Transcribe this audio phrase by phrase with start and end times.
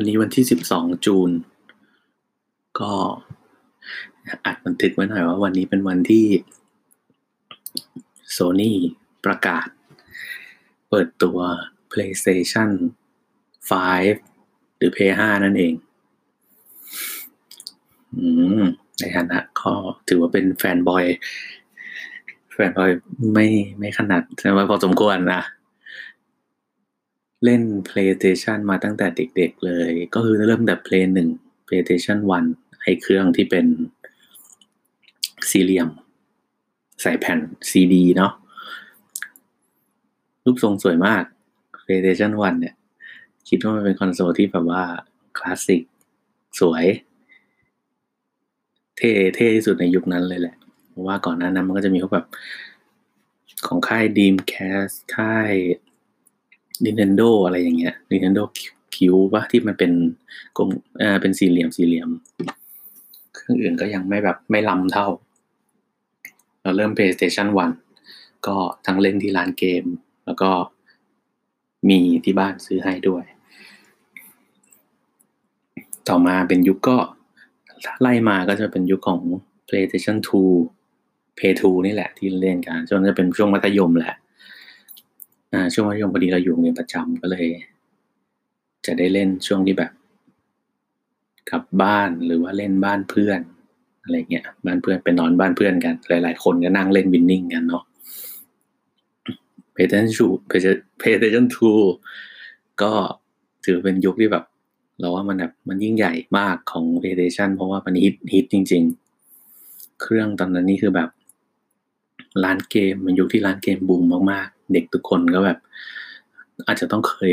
[0.00, 1.30] วันนี้วันที่สิบสองจูน
[2.80, 2.92] ก็
[4.46, 6.26] อัดบันทึกไว้หน่อยว่าวันนี้เป็นวันที่
[8.36, 8.72] Sony
[9.24, 9.66] ประกาศ
[10.88, 11.38] เปิดตัว
[11.92, 12.70] PlayStation
[13.70, 15.74] 5 หรือ Play 5นั่นเอง
[18.14, 18.26] อื
[18.60, 18.62] ม
[19.00, 19.72] ในฐานะก็
[20.08, 21.04] ถือว่าเป็นแฟนบอย
[22.52, 22.90] แฟนบอย
[23.34, 23.46] ไม่
[23.78, 25.42] ไม่ขนาดใช่ไหมพอสมควรนะ
[27.44, 31.04] เล่น PlayStation มาตั้งแต่เด็กๆเลย ก็คือเริ่มแต่ Play
[31.36, 32.18] 1 PlayStation
[32.50, 33.66] 1ให้เครื่องที่เป็น
[35.50, 35.88] สี่เหลี่ยม
[37.00, 37.38] ใส่แผ่น
[37.70, 38.32] ซีดีเนาะ
[40.44, 41.24] รูปทรงสวยมาก
[41.82, 42.74] PlayStation 1 เนี่ย
[43.48, 44.82] คิดว่ามันเป็นคอนโซลที่แบบว่า
[45.38, 45.82] คลาสสิก
[46.60, 46.84] สวย
[48.96, 50.56] เท่เท่ที่สุดในยุคนั้นเลยแหละ
[50.88, 52.26] เพราะว่าก่อนหน้านั้นมันก็จะมีพวกแบบ
[53.66, 55.52] ของค่าย Dreamcast ค่าย
[56.84, 58.42] Nintendo อะไรอย่างเงี้ย Nintendo
[58.96, 59.92] คิวปะที่มันเป็น
[60.56, 60.68] กลม
[61.00, 62.08] อ่าเป็นสี่เหลี่ยมสี่เหลี่ยม
[63.34, 65.06] เครื่องอื่นก็ยังไม่แบบไม่ล้ำเท่า
[66.62, 67.48] เราเริ่ม PlayStation
[67.96, 68.56] 1 ก็
[68.86, 69.84] ทั้งเล่นที่ร้านเกม
[70.26, 70.50] แล้วก็
[71.88, 73.24] มีที่บ้านซื้อให้ด้วย
[76.08, 76.96] ต่อมาเป็นยุคก็
[78.00, 79.20] ไล่มาก็จะเป็นยุคของ
[79.68, 84.14] PlayStation 2 Play 2 นี่แหละที่เล่นกันจนจะเป็นช่วงมัธยมแหละ
[85.72, 87.46] ช่วงมัธยมพอดีเราอยู่โรงเรียนประจำก็เลย
[88.86, 89.92] จะได้เล่นช่วงที่แบบ
[91.50, 93.40] กลับบ้านหรือว่าเล่นบ้านเพื่อน
[94.02, 97.84] อะไรเงี้ยบ้านเพื่อนไปนอนบ้านเพื่อนกัน หลาย ๆ คนก็นั่งเล่นวินนิ่งกันเนาะ
[99.74, 101.46] PlayStation 2 PlayStation
[102.12, 102.92] 2ก็
[103.64, 104.44] ถือเป็นยุคที่แบบ
[105.00, 108.82] เราว่ามันแบบมันยิ่งใหญ่มากของ PlayStation เพราะว่ามันฮิตฮิตจริง
[109.40, 111.08] ๆ เครื่องตอนนั้นนี่คือแบบ
[112.44, 115.58] ร้านเกมมันยุคที่ร้านเกมบูมมาก เด็กทุกคนก็แบบ
[116.66, 117.30] อาจจะต้องเคย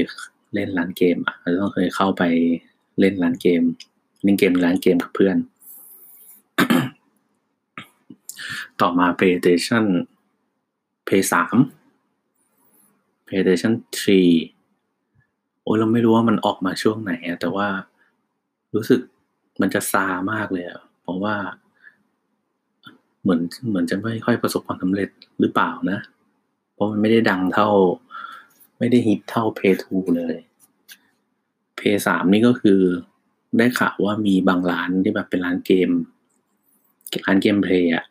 [0.54, 2.24] เล่นร้านเกมอะอาจจะต้องเคยเข้าไป
[3.00, 3.62] เล่นร้านเกม
[4.24, 5.38] เล่นเกมร้านเกมกับเพื่อน
[8.82, 9.86] ต่อมา PlayStation
[11.08, 11.28] Play 3
[13.28, 13.74] PlayStation
[14.04, 17.68] 3 โอ้ยเราไม่รู้ว่ามันออกมาช่วงไหนอะแต่ว่า
[18.76, 19.00] รู้สึก
[19.62, 21.36] มันจะซามากเลยอะเพราะว่า
[23.22, 25.10] เหมือนเหมือนจะไม่ค่อยประสบความสำเร็จ
[25.40, 26.00] หรือเปล่านะ
[26.78, 27.70] เพราะมันไม่ได้ดังเท่า
[28.80, 30.36] ไม่ได้ฮิตเท่า Play 2เลย
[31.78, 32.80] Play 3นี่ก็คือ
[33.58, 35.90] ได้ข่าวว่ามีบางร้านที่แบบเป็นร้านเกม
[37.26, 38.06] ร้านเกมเพย์อะ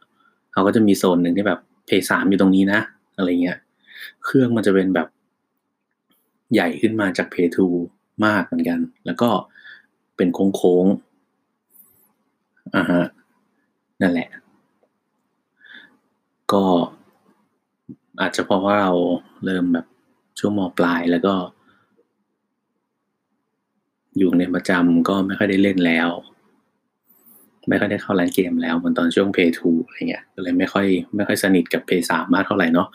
[0.52, 2.80] เขาก็จะมีโซนหนึ่งที่แบบเพย์สามอยู่ตรงนี้นะ
[3.16, 3.58] อะไรเงี้ย
[4.24, 5.08] เครื่องมันจะเป็นแบบ
[6.52, 7.66] ใหญ่ขึ้นมาจากเพย์ทู
[8.24, 9.28] มากเหมือนกัน แล้วก็
[10.16, 13.04] เป็นโค้งๆอ่าฮะ
[14.00, 14.28] นั่นแหละ
[16.52, 16.64] ก็
[18.20, 18.92] อาจจะเพราะว่าเรา
[19.44, 19.86] เริ่มแบบ
[20.38, 21.34] ช่วงมปลายแล้วก็
[24.18, 26.08] อยู่ในประจำก็ไม่ค่อยได้เล่นแล้ว
[27.68, 32.88] ไม่ค่อยได้เข้าร้านเกมแล้วเหมือนตอนช่วง Play 2อะไรเงี้ยก็เลยไม่ค่อยไม่ค่อยสนิทกับ Play 3มมากเท่าไหร่เนาะ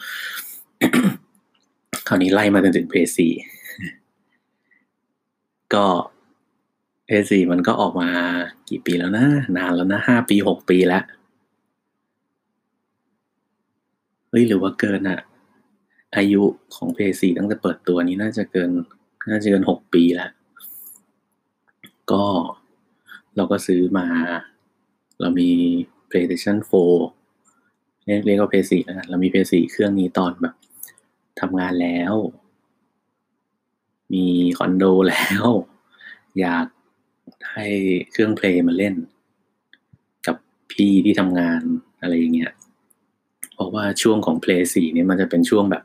[2.07, 3.19] คราวนี้ไล่มาจนถึง Play 4
[5.73, 5.85] ก็
[7.07, 8.09] Play 4มันก็ออกมา
[8.69, 9.27] กี่ปีแล้วนะ
[9.57, 11.03] นานแล้วนะห้าปีหกปีแล้ว
[14.31, 15.19] เฮ้ยหรือว่าเกินอะ
[16.15, 16.43] อายุ
[16.75, 18.69] ของ p 4ตั้งแต่เปิดตัวนี้น่าจะเกิน
[19.29, 20.31] น่าจะเกินหกปีแล้ว
[22.11, 22.23] ก็
[23.35, 24.07] เราก็ซื้อมา
[25.19, 25.49] เรามี
[26.09, 26.57] PlayStation
[27.31, 30.55] 4 เรียกเรียกว่า p 4แล้วกันเรามี p 4เครื่องนี้ตอนแบบ
[31.39, 32.13] ทำงานแล้ว
[34.13, 34.25] มี
[34.57, 35.45] คอนโดแล้ว
[36.39, 36.65] อยาก
[37.53, 37.67] ให้
[38.11, 38.95] เครื่องเพลย์มาเล่น
[40.27, 40.35] กับ
[40.71, 41.61] พี่ที่ทำงาน
[42.01, 42.51] อะไรอย่างเงี้ย
[43.61, 45.83] ราะว่าช่วงของ Play 4เนี่ยมันจะเป็นช่วงแบบ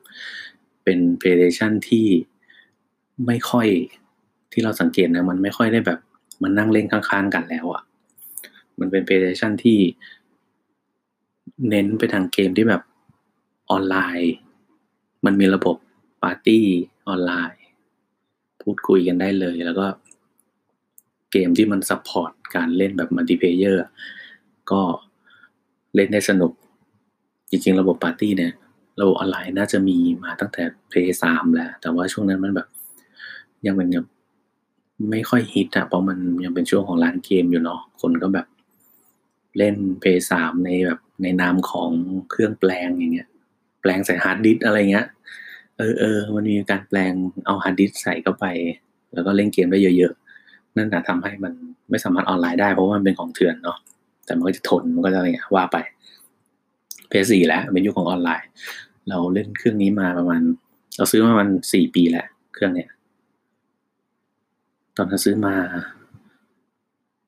[0.84, 2.06] เป็น PlayStation ที่
[3.26, 3.68] ไม่ค่อย
[4.52, 5.98] ที่เราสังเกตนะ มันไม่ค่อยได้แบบ
[6.42, 7.82] มันนั่งเล่นข้างๆกันแล้วอะ่ะ
[8.78, 9.78] มันเป็น PlayStation ที่
[11.68, 12.82] เน้นไปทางเกมที่แบบ
[13.70, 14.32] ออนไลน์
[15.24, 15.76] มันมีระบบ
[16.22, 16.64] ปาร์ตี้
[17.08, 17.62] ออนไลน์
[18.62, 19.86] พูดคุยกันได้เลย แล้วก็
[21.32, 23.84] เกมที่มัน support การเล่นแบบ multiplayer
[24.70, 24.82] ก็
[25.94, 26.52] เล่นได้สนุก
[27.50, 28.52] จริงๆ ระบบปาร์ตี้เนี่ย
[29.00, 32.68] ระบบออนไลน์น่าจะมีมาตั้งแต่ Play 3แล้ว แต่ว่าช่วงนั้นมันแบบ
[33.66, 34.04] ยังเป็นยัง
[35.10, 38.46] ไม่ค่อยฮิตอะเพราะมันยังเป็นช่วงของร้านเกมอยู่เนาะคนก็แบบ
[39.58, 41.90] เล่น Play สามในแบบในนามของ
[42.30, 43.28] เครื่องแปลงอย่างเงี้ย
[43.80, 45.06] แปลงใส่ฮาร์ดดิสก์อะไรเงี้ย
[45.78, 47.12] เออเออมันมีการแปลง
[47.46, 48.46] เอาฮาร์ดดิสก์ใส่เข้าไป
[49.14, 51.52] แล้วก็เล่นเกมได้เยอะๆ นั่นแหละทำให้มัน
[51.90, 53.78] ไม่สามารถออนไลน์ได้เพราะว่ามันเป็นของเถื่อนเนาะ
[54.24, 55.76] แต่มันก็จะทนมันก็จะอะไรเงี้ยว่าไป
[57.08, 58.48] เพย์สี่แล้วเป็นยุคของออนไลน์
[59.08, 60.40] เราเล่นเครื่องนี้มาประมาณ
[60.96, 62.88] เราซื้อมาประมาณสี่ปีแล้วเครื่องเนี้ย
[64.96, 65.54] ตอนนั้นซื้อมา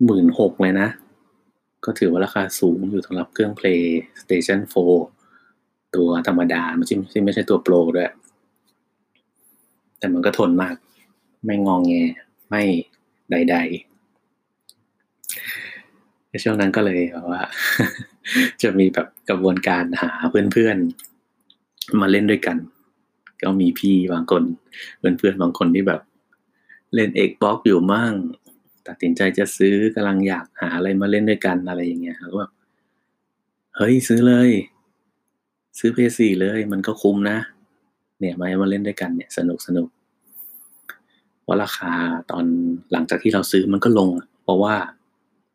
[0.05, 0.89] หมื่นหกเลยนะ
[1.85, 4.75] ก็ถือว่าราคาสูงอยู่สำหรับเครื่อง PlayStation 4
[5.95, 8.11] ตัวธรรมดาไม่ใช่ไม่ใช่ตัวโปรด้วย
[9.99, 10.75] แต่มันก็ทนมาก
[11.45, 11.93] ไม่งองแง
[12.51, 12.63] ไม่
[13.31, 13.63] ใด ๆ
[16.31, 17.41] ในช่วงนั้นก็เลยแบบว่า
[18.63, 20.11] จะมีแบบกระบวนการหา
[20.53, 22.57] เพื่อนๆมาเล่นด้วยกัน
[23.43, 24.43] ก็มีพี่บางคน
[24.99, 26.01] เพื่อนๆบางคนที่แบบ
[26.95, 28.13] เล่น Xbox อกอยู่มั่ง
[28.87, 32.53] ตัดสินใจจะซื้อกำลังอยากหาอะไรมาเล่นด้วยกันอะไรอย่างเงี้ยก็แบบ
[33.77, 34.51] เฮ้ยซื้อเลย
[35.79, 37.39] ซื้อเพย์สี่เลย มันก็คุ้มนะ
[38.19, 39.89] เนี่ยมามาเล่นด้วยกันเนี่ยสนุกสนุก
[41.43, 41.93] เพราราคา
[42.31, 42.45] ตอน
[42.93, 44.09] หลังจากที่เราซื้อมันก็ลง
[44.45, 44.75] เพราะว่า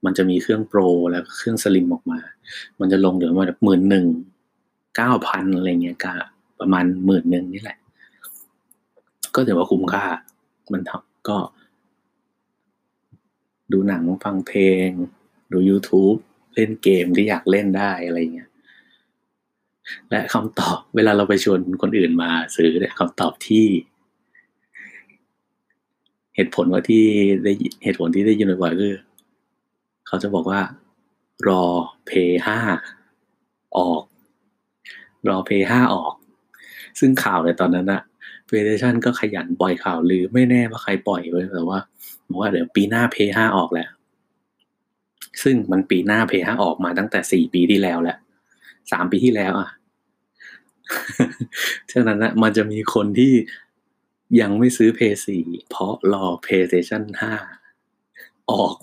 [0.05, 0.79] มันจะมีเครื่องโปร
[1.11, 2.19] แล้วเครื่องสลิมออกมา
[2.79, 4.05] มันจะลงเหลือมาแบบหมื่นหนึ่ง
[4.95, 6.13] เก้าพันอะไรเงี้ยก็
[6.59, 7.77] ประมาณหมื่นหนึ่งนี่แหละ
[9.35, 10.05] ก็ถือว่าคุ้มค่า
[10.73, 11.37] มันทำก็
[13.71, 14.89] ดูหนังฟังเพลง
[15.51, 16.17] ดู YouTube
[16.55, 18.49] เล่นเกมที่อยากเล่นได้อะไรเงี้ย
[20.09, 23.65] และคำตอบเวลาเราไปชวนคนอื่นมาซื้อเนี่ยคำตอบที่
[26.35, 27.03] เหตุผลว่าที่
[27.43, 27.51] ได้
[27.83, 28.95] เหตุผลที่ได้ยินบ่อยๆคือ
[30.07, 30.61] เขาจะบอกว่า
[31.47, 31.63] รอ
[32.05, 32.59] เพย์ห้า
[33.77, 34.03] ออก
[35.29, 36.13] รอเพย์ห้าออก
[36.99, 38.01] ซึ่งข่าวในตอนนั้นอะ
[38.45, 41.79] เพย์สเตชันก็ขยันปล่อยข่าวลือไม่แน่ว่าใครปล่อยไว้แต่ว่า
[42.29, 43.89] บอกว่าเดี๋ยวปีหน้าเพย์ห้าออกแล้ว
[45.43, 48.17] ซึ่งมันปีหน้าเพย์ห้าออกมาตั้งแต่สี่ปีที่แล้วแหละ
[48.91, 49.69] สามปีที่แล้วอะ
[51.91, 53.33] ฉะนั้นนะมันจะมีคนที่
[54.41, 57.33] ยังไม่ซื้อเพย์สี่เพราะรอเพย์สเตชันห้า
[58.51, 58.75] ออก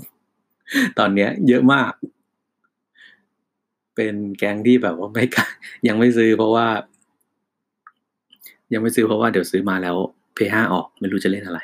[0.99, 1.93] ตอนเนี้ย เยอะมาก
[3.97, 5.25] เป็นแก๊งที่แบบว่าไม่
[5.89, 6.67] ยังไม่ซื้อเพราะว่า
[8.73, 9.97] ยังไม่ซื้อเพราะว่าเดี๋ยวซื้อมาแล้ว
[10.35, 11.61] เพย์ห้าออกไม่รู้จะเล่นอะไร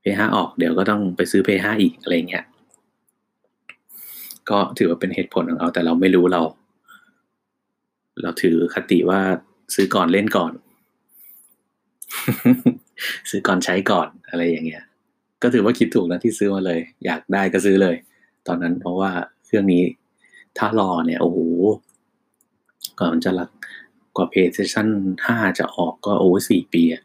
[0.00, 2.44] เพย์ห้าออกเดี๋ยวก็ต้องไปซื้อเพย์ห้าอีกอะไรเงี้ย
[4.50, 6.42] ก็ถือว่าเป็นเหตุผลของเราแต่เราไม่รู้เรา
[8.22, 9.20] เราถือคติว่า
[9.74, 10.52] ซื้อก่อนเล่นก่อน
[13.30, 14.84] ซื้อก่อนใช้ก่อนอะไรอย่างเงี้ย
[15.42, 17.96] ก็ถือว่าคิดถูกนะที่ซื้อมาเลย อยากได้ก็ซื้อเลย
[18.46, 19.10] ตอนนั้นเพราะว่า
[19.46, 19.84] เครื่องนี้
[20.58, 21.38] ถ้ารอเนี่ย โอ้โห
[23.00, 23.50] ก่อนจะรัก
[24.16, 24.88] กว่า PlayStation
[25.26, 27.02] 5 จะออกก็โอ้สี่ปีอะ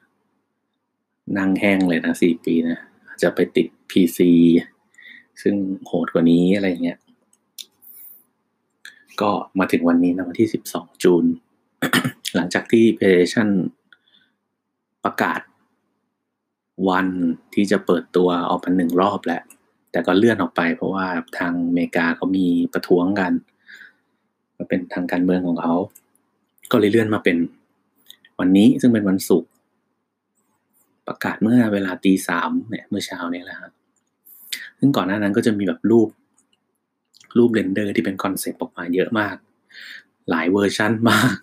[1.37, 2.77] นั่งแห้งเลยนะสี่ปีนะ
[3.21, 4.19] จะไปติด PC
[5.41, 6.99] ซึ่งโหดกว่านี้อะไรเงี้ย
[9.21, 11.25] ก็มาถึงวันนี้นะวันที่สิบสองจูน
[12.35, 13.49] หลังจากที่ PlayStation
[15.03, 15.39] ประกาศ
[16.89, 17.07] วัน
[17.53, 19.43] ที่จะเปิดตัวออกมาหนึ่งรอบแล้ว
[19.91, 21.07] แต่ก็เลื่อนออกไป เพราะว่า
[21.37, 23.31] ทางอเมริกาเขามีประท้วงกัน
[24.57, 25.73] มาเป็นทางการเมืองของเขา
[26.71, 27.37] ก็เลยเลื่อนมาเป็น
[28.39, 29.49] วันนี้ซึ่งเป็นวันศุกร์
[31.07, 33.71] ประกาศเมื่อเวลาตีสามเนี่ยเมื่อเช้าเนี่ยแหละครับ
[34.79, 36.09] ซึ่งก่อนหน้านั้นก็จะมีแบบรูป
[37.37, 39.35] รูป render ที่เป็นคอนเซปต์ออกมาเยอะมาก
[40.29, 41.35] หลายเวอร์ชันมาก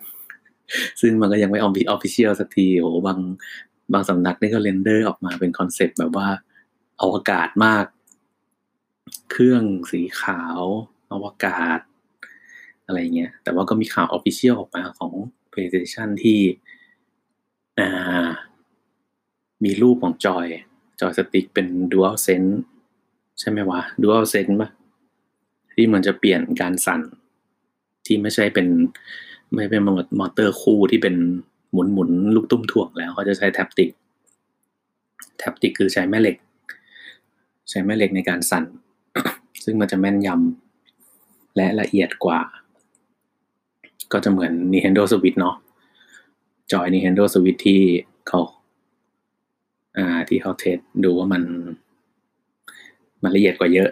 [1.00, 3.18] ซึ่งมันก็ยังไม่ official สักทีโอ้บาง
[3.92, 6.28] บางสำนักนี่ก็ render ออกมาเป็นคอนเซปต์แบบว่า
[7.02, 7.84] อวกาศมาก
[9.30, 10.60] เครื่องสีขาว
[11.12, 11.80] อวกาศ
[12.86, 15.12] อะไรเงี้ย แต่ว่าก็มีข่าว official ออกมาของ
[15.52, 16.40] PlayStation ที่
[19.64, 20.46] มีรูปของจอย
[21.00, 22.54] จอยสติ๊กเป็น dual sense
[23.40, 24.70] ใช่ไหมวะ dual sense ปะ
[25.74, 27.00] ที่มันจะเปลี่ยนการสั่น
[28.06, 28.66] ที่ไม่ใช่เป็น
[29.54, 29.82] ไม่เป็น
[30.18, 31.16] มอเตอร์คู่ที่เป็น
[31.72, 33.90] หมุนหมุนลูกตุ้มถ่วงแล้วเขาจะใช้ haptic
[35.38, 36.36] แท็บติกคือใช้แม่เหล็ก
[37.70, 38.64] ใช้แม่เหล็กในการสั่น
[39.64, 42.40] ซึ่งมันจะแม่นยำและละเอียดกว่า
[44.12, 45.56] ก็จะเหมือน Nintendo Switch เนาะ
[46.72, 47.80] จอย Nintendo Switch ที่
[48.28, 48.40] เขา
[49.96, 51.42] อ่าที่เขาเทสดูว่ามัน
[53.22, 53.90] มันละเอียดกว่าเยอะ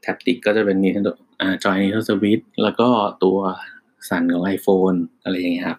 [0.00, 2.88] แท็บติกก็จะเป็น Nintendo อ่าจอย Nintendo Switch แล้วก็
[3.24, 3.38] ตัว
[4.08, 5.78] สั่นของ iPhone อะไรอย่างเงี้ยครับ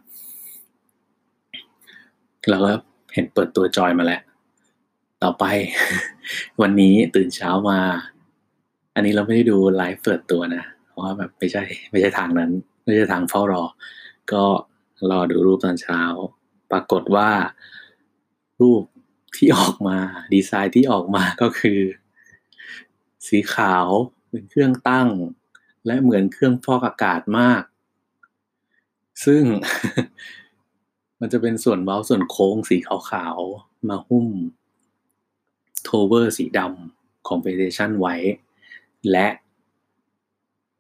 [2.50, 2.72] เราก็
[3.14, 4.22] เห็นเปิดตัวจอยมาแล้ว
[5.24, 5.44] ต่อไป
[6.62, 7.80] วันนี้ตื่นเช้ามา
[8.96, 12.52] อันนี้เราไม่ได้ดูไลฟ์เปิดตัวนะ เพราะว่าแบบไม่ใช่ไม่ใช่ทางนั้น
[12.84, 13.64] ไม่ใช่ทางเฝ้ารอ
[14.32, 14.44] ก็
[15.12, 16.02] รอดูรูปตอนเช้า
[16.72, 17.30] ปรากฏว่า
[18.62, 18.84] รูป
[19.36, 19.98] ที่ออกมา
[20.34, 21.80] ดีไซน์ที่ออกมาก็คือ
[23.28, 23.88] สีขาว
[24.30, 25.10] เป็นเครื่องตั้ง
[25.86, 27.64] และเหมือนเครื่องฟอกอากาศมาก
[29.26, 29.44] ซึ่ง
[31.20, 34.28] มันจะเป็นส่วนเว้าส่วนโค้งสีขาวๆ มาหุ้ม
[35.84, 38.16] tower สีดำของ PlayStation ไว้
[39.12, 39.28] และ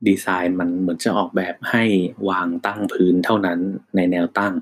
[0.07, 1.83] ดีไซน์มันเหมือนจะออกแบบให้
[2.29, 3.59] วางตั้งพื้นเท่านั้น
[3.95, 4.53] ในแนวตั้ง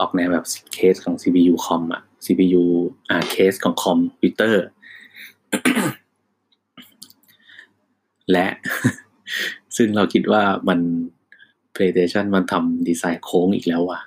[0.00, 2.64] ออกแนวแบบเคสของ CPU คอมอะ CPU
[3.08, 4.64] อ่าเคสของคอมพิวเตอร์
[8.32, 8.46] และ
[9.76, 10.80] ซึ่งเราคิดว่ามัน
[11.76, 14.00] PlayStation มันทำดีไซน์โค้งอีกแล้วว่ะ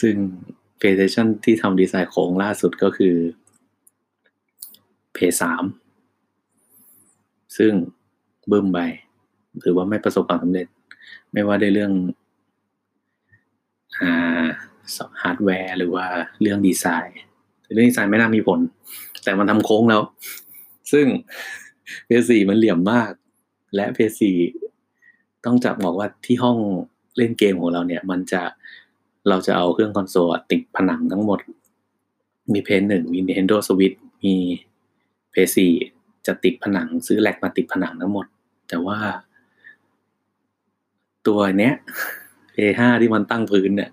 [0.00, 0.14] ซึ่ง
[0.80, 3.14] PlayStation ที่ทำดีไซน์โค้งล่าสุดก็คือ
[5.16, 5.18] p
[6.56, 7.72] 3 ซึ่ง
[8.50, 8.78] บึ้มไป
[9.64, 10.66] ถือว่าไม่ประสบความสำเร็จ
[11.32, 11.92] ไม่ว่าในเรื่อง
[14.00, 14.46] อ่า
[15.22, 16.06] ฮาร์ดแวร์หรือว่า
[16.40, 17.20] เรื่องดีไซน์
[17.74, 18.60] เรื่องดีไซน์ไม่น่ามีผล
[19.24, 20.02] แต่มันทำโค้งแล้ว
[20.92, 21.06] ซึ่ง
[22.08, 23.10] PS4 มันเหลี่ยมมาก
[23.74, 24.22] และ PS4
[25.44, 26.58] ต้องจับบอกว่าที่ห้อง
[27.16, 28.42] เล่นเกมของเราเนี่ย มันจะ
[29.28, 31.38] เราจะเอาเครื่องคอนโซลติดผนังทั้งหมด
[32.52, 34.34] มีเพนหนึ่งมี Nintendo Switch มี
[35.32, 35.58] PS4
[36.26, 38.26] จะติดผนังซื้อแลกมาติดผนังทั้งหมด
[38.68, 38.98] แต่ว่า
[41.26, 41.74] ตัวเนี้ย
[42.54, 43.90] P5 ที่มันตั้งพื้นเนี่ย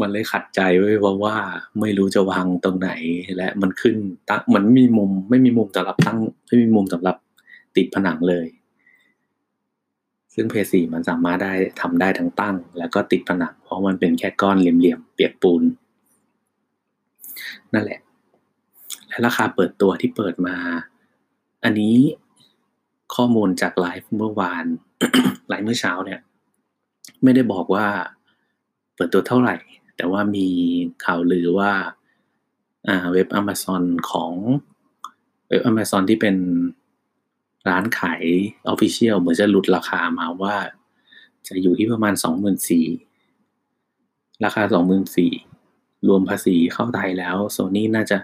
[0.00, 1.34] มันเลยขัดใจไว้เพราะว่า
[1.80, 2.90] ไม่รู้จะวางตรงไหน
[3.36, 3.96] และมันขึ้น
[4.28, 7.16] ตั้งมันไม่มีมุม ไม่มีมุมสำหรับตั้งไม่มีมุมสำหรับ
[7.76, 8.46] ติดผนังเลย
[10.38, 15.62] ซึ่ง P4 มันสามารถได้ทำได้ทั้งตั้ง แล้วก็ติดผนังเพราะมันเป็นแค่ก้อนเหลี่ยมๆเปียกปูน
[17.72, 18.00] นั่นแหละ
[19.08, 20.56] และราคาเปิดตัวที่เปิดมา
[21.64, 21.96] อันนี้
[23.14, 24.64] ข้อมูลจากไลฟ์เมื่อวาน
[25.48, 26.20] ไลฟ์เมื่อเช้าเนี่ย
[27.22, 27.86] ไม่ได้บอกว่า
[28.94, 29.56] เปิดตัวเท่าไหร่
[29.96, 30.46] แต่ว่ามี
[31.04, 31.72] ข่าวลือว่า
[33.12, 34.32] เว็บ Amazon ของ
[35.48, 36.36] เว็บ Amazon ที่เป็น
[37.68, 38.22] ร้านขาย
[38.72, 40.56] Official เหมือนจะหลุดราคามาว่า
[41.48, 42.86] จะอยู่ที่ประมาณสองหมื่นสี่
[44.44, 45.32] ราคาสองหมื่นสี่
[46.08, 48.18] รวมภาษีเข้าไทยแล้วโซนี่น่าจะ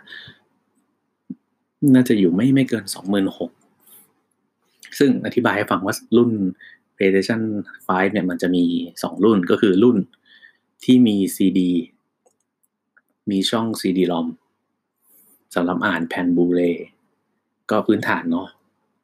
[1.95, 3.51] น่าจะอยู่ไม่ไม่เกินสองหมื่นหก
[4.99, 6.31] ซึ่งอธิบายให้ฟังว่ารุ่น
[6.97, 7.41] PlayStation
[7.87, 8.65] 5 เนี่ยมันจะมี
[9.03, 9.97] สองรุ่นก็คือรุ่น
[10.85, 11.61] ที่มี CD
[13.31, 14.27] มีช่อง CD-ROM
[15.55, 16.61] สำหรับอ่านแผ่นบลูเรย์
[17.71, 18.49] ก็พื้นฐานเนาะ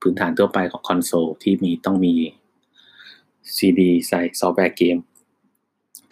[0.01, 2.15] พื้นฐานทั่วไปของคอนโซลที่มีต้องมี
[3.57, 4.97] CD ใส่ซอฟต์แวร์เกม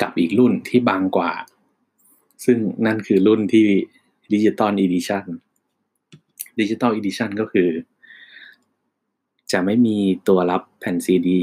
[0.00, 1.32] กับอีกรุ่นที่บางกว่า
[2.44, 3.66] ซึ่งนั่นคือรุ่นที่
[4.32, 5.24] digital edition
[6.60, 7.68] digital edition ก็คือ
[9.52, 11.42] จะไม่มีตัวรับแผ่นซีดี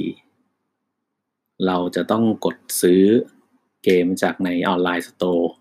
[1.66, 3.04] เราจะต้องกดซื้อ
[3.84, 5.52] เกมจากใน online store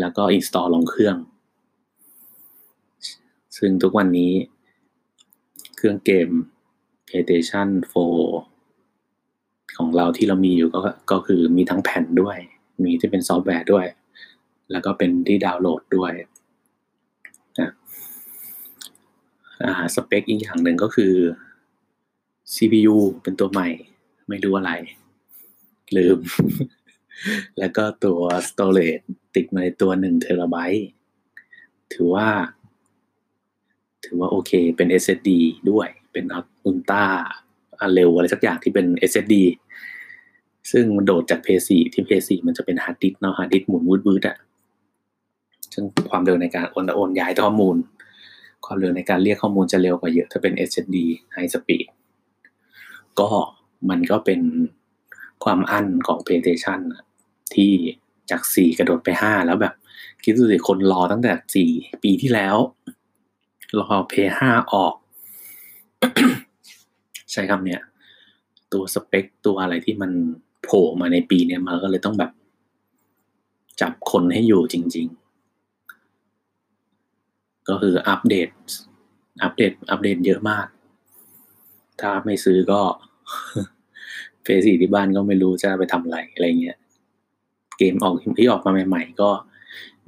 [0.00, 1.16] แล้วก็ install ลงเครื่อง
[3.56, 4.32] ซึ่งทุกวันนี้
[5.78, 6.28] เครื่องเกม
[7.08, 7.68] PlayStation
[8.52, 10.80] 4 ของเราที่เรามีอยู่ก็
[11.12, 12.38] ก็คือมีทั้งแผ่นด้วย
[12.84, 13.86] มีที่เป็นซอฟต์แวร์ด้วย
[14.70, 16.12] แล้วก็เป็นที่ดาวน์โหลดด้วย
[17.60, 17.70] นะ
[19.94, 21.14] สเปคอีกอย่างหนึ่งก็คือ
[22.54, 23.68] CPU เป็นตัวใหม่
[24.28, 24.72] ไม่รู้อะไร
[25.96, 26.18] ลืม
[27.58, 29.04] แล้วก็ตัว storage
[29.34, 30.86] ติดมาในตัวหนึ่งเทราไบต์
[31.92, 32.28] ถือว่า
[34.08, 35.30] ถือว่าโอเคเป็น SSD
[35.70, 36.24] ด้วยเป็น
[36.64, 37.04] อุลตร้า
[37.94, 39.34] เร็วอะไรสักอย่างที่เป็น SSD
[40.72, 44.36] ซึ่งมันโดดจาก PS4 ที่ PS4 มันจะเป็นฮาร์ดดิสก์เนาะฮาร์ดดิสก์หมุนวืดๆอะ่ะ
[45.74, 47.76] ซึ่งความเร็วในการโอนโอนย้ายข้อมูล
[48.66, 50.96] ความเร็วในการเรียกข้อมูลจะเร็วกว่าเยอะถ้าเป็น SSD
[51.34, 51.86] High Speed
[53.20, 53.28] ก็
[53.90, 54.40] มันก็เป็น
[55.44, 56.80] ความอั้นของ PlayStation
[57.54, 57.72] ที่
[58.30, 59.74] จาก 4 กระโดดไป 5 แล้วแบบ
[60.24, 62.56] คิดดูสิคนรอตั้งแต่ 4 ปีที่แล้ว
[63.78, 64.14] รอ p
[64.46, 64.94] 5ออก
[67.32, 67.82] ใช้คำเนี้ย
[68.72, 70.10] ตัวสเปค ตัวอะไรที่มัน
[70.62, 72.30] โผล่มาในปีเนี้ยมันก็เลยต้องแบบ
[73.80, 75.06] จับคนให้อยู่จริง
[76.72, 78.48] ๆ ก็คืออัปเดต
[79.42, 80.66] อัปเดต อัปเดตเยอะมาก
[82.00, 82.80] ถ้าไม่ซื้อก็
[84.42, 86.78] เฟสีที่บ้านก็ไม่รู้จะไปทำอะไรอะไรเงี้ย
[87.78, 89.30] เกมออกที่ออกมาใหม่ ๆ ก็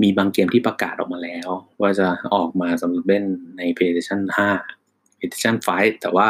[0.02, 1.48] มีบางเกมที่ประกาศออกมาแล้ว
[1.80, 3.24] ว่าจะออกมาสำหรับเล่น
[3.58, 4.20] ใน PlayStation
[4.68, 6.28] 5 PlayStation 5 แต่ว่า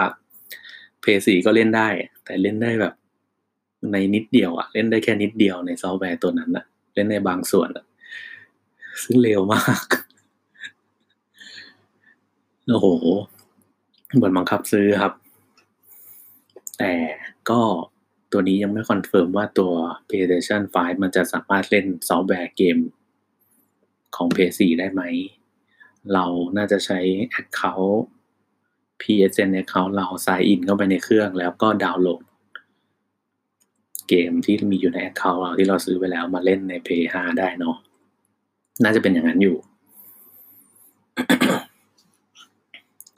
[1.03, 1.89] PS4 ก็เล่นได้
[2.25, 2.95] แต่เล่นได้แบบ
[3.93, 7.85] ในนิดเดียวอะเล่นได้แค่นิดเดียวในซอฟต์แวร์ตัวนั้นอะเล่นในบางส่วนอะ
[9.03, 9.87] ซึ่งเร็วมาก
[12.69, 12.87] โอ้โห
[14.15, 15.13] เหมือนบังคับซื้อครับ
[16.79, 16.93] แต่
[17.51, 17.61] ก็
[18.33, 19.73] ตัวนี้ยังไม่ confirm ว่าตัว
[20.09, 22.77] PlayStation 5 มันจะสามารถเล่นซอฟต์แวร์เกม
[24.17, 25.03] ของ PS4 ได้ไหม
[26.13, 26.25] เรา
[26.57, 26.99] น่าจะใช้
[27.41, 27.99] Account
[29.03, 32.23] PSN Account เรา sign in เข้าไปในเครื่องแล้วก็ดาวน์โหลด
[34.09, 37.77] เกมที่มีอยู่ใน Account เราที่เราซื้อไปแล้วมาเล่นใน PS5 ได้เนาะ
[38.83, 39.57] น่าจะเป็นอย่างนั้นอยู่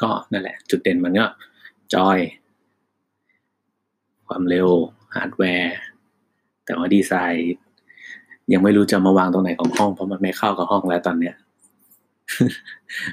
[0.02, 1.26] ก็นั่นแหละ จุดเด่นมันก็
[1.94, 2.18] จอย
[4.26, 4.68] ความเร็ว
[5.14, 5.76] ฮาร์ดแวร์
[6.64, 7.54] แต่ว่าดีไซน์
[8.52, 11.34] ยังไม่รู้จะมาวางตรงไหนของห้องเพราะมันไม่เข้ากับห้องแล้วตอนเนี้ย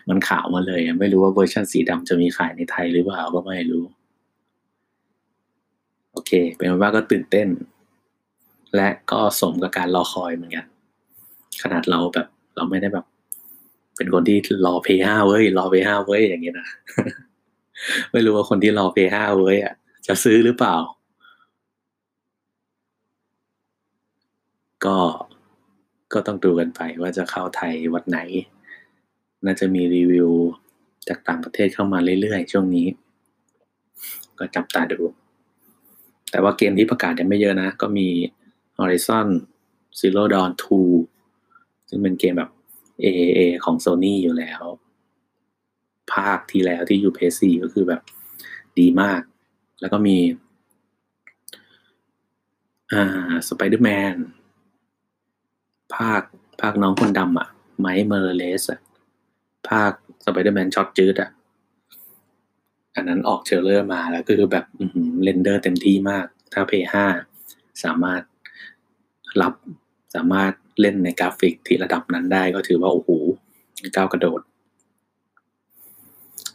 [0.09, 3.83] มันขาวมาเลยไม่รู้ว่าเวอร์ชันสีดำจะมีขายในไทยหรือเปล่าก็ไม่รู้
[6.11, 7.47] โอเค เป็นว่าก็ตื่นเต้น
[8.75, 10.65] และก็สมกับการรอคอยเหมือนกัน
[11.61, 13.05] ขนาดเราแบบ เราไม่ได้แบบ
[13.97, 16.67] เป็นคนที่รอเพย์ห้าเว้ยรอเพย์ห้าเว้ยอย่างเงี้ยนะ
[18.11, 19.73] ไม่รู้ว่าคนที่รอเพย์ห้าเว้ยอะ
[20.07, 20.75] จะซื้อหรือเปล่า
[24.85, 24.97] ก็
[26.13, 28.19] ก็ต้องดูกันไปว่าจะเข้าไทยวันไหน
[29.45, 30.29] น่าจะมีรีวิว
[31.07, 32.87] จากต่างประเทศเข้ามาเรื่อยๆ ช่วงนี้
[34.39, 34.99] ก็จับตาดู
[36.31, 38.07] แต่ว่าเกมที่ประกาศยังไม่เยอะนะ ก็มี
[38.77, 39.27] Horizon
[39.99, 40.51] Zero Dawn
[41.19, 42.51] 2 ซึ่งเป็นเกมแบบ
[43.03, 44.63] AAA ของ Sony อยู่แล้ว
[46.13, 48.01] ภาคที่แล้วที่อยู่ PS4 ก็คือแบบ
[48.79, 49.21] ดีมาก
[49.81, 50.17] แล้วก็มี
[52.91, 54.15] อ่า Spider-Man
[55.95, 56.21] ภาค
[56.61, 57.47] ภาคน้องคนดำอะ
[57.79, 58.79] ไมล์สโมราเลสอะ
[59.69, 59.91] ภาค
[60.25, 61.29] Spider-Man ช็อตจืดอะ
[62.95, 64.65] อันนั้นออก trailer มาแล้วก็คือแบบ
[65.23, 66.95] render เต็มที่มาก ถ้า P5
[67.83, 68.21] สามารถ
[69.41, 69.53] รับ
[70.15, 73.09] สามารถเล่นในกราฟิกที่ระดับนั้นได้ก็ถือว่าโอ้โห
[73.95, 74.41] ก้าวกระโดด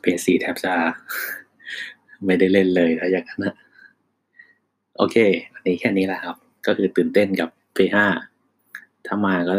[0.02, 0.74] PS4 แทบจะ
[2.26, 3.54] ไม่ได้เล่นเลยถ้าอย่างนั้นนะ
[4.96, 5.16] โอเค
[5.52, 6.36] อันนี้แค่นี้แหละครับ
[6.66, 7.96] ก็คือตื่นเต้นกับ P5
[9.06, 9.52] ถ้ามาก็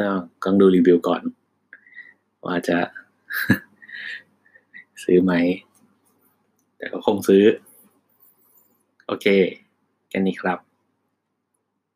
[0.44, 1.22] ต้องดูรีวิวก่อน
[2.46, 2.78] ว่าจะ
[5.04, 5.34] ซื้อไหม
[6.78, 7.44] แต่ก็คงซื้อ
[9.08, 9.26] โอเค
[10.10, 10.60] แค่นี้ครับ